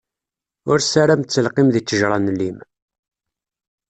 Ur 0.71 0.79
ssaram 0.81 1.21
ttelqim 1.23 1.67
di 1.71 1.81
ttejṛa 1.81 2.17
n 2.19 2.27
llim! 2.37 2.57